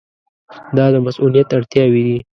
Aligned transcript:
دا 0.77 0.85
د 0.93 0.95
مصونیت 1.05 1.47
اړتیاوې 1.57 2.01
دي. 2.07 2.17